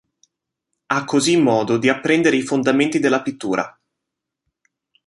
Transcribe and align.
Ha 0.87 1.05
così 1.05 1.37
modo 1.37 1.77
di 1.77 1.87
apprendere 1.87 2.35
i 2.35 2.41
fondamenti 2.41 2.97
della 2.97 3.21
pittura. 3.21 3.79